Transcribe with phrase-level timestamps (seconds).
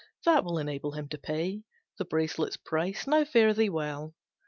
[0.25, 1.61] That will enable him to pay
[1.99, 4.15] The bracelet's price, now fare thee well!"